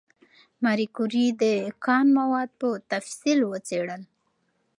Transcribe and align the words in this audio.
ماري 0.63 0.87
کوري 0.95 1.25
د 1.41 1.43
کان 1.85 2.05
مواد 2.17 2.49
په 2.59 2.69
تفصیل 2.91 3.39
وڅېړل. 3.51 4.01